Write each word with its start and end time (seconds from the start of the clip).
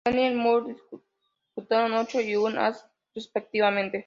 Lanier 0.07 0.31
y 0.31 0.35
Murphy 0.35 0.75
disputaron 1.45 1.93
ocho 1.93 2.21
y 2.21 2.35
un 2.35 2.57
All-Star 2.57 2.89
respectivamente. 3.13 3.99